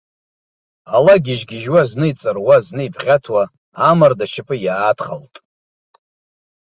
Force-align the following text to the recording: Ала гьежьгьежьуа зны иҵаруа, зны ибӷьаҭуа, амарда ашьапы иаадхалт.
Ала 0.95 1.15
гьежьгьежьуа 1.23 1.81
зны 1.89 2.05
иҵаруа, 2.11 2.57
зны 2.65 2.83
ибӷьаҭуа, 2.85 3.43
амарда 3.89 4.25
ашьапы 4.27 4.55
иаадхалт. 4.59 5.35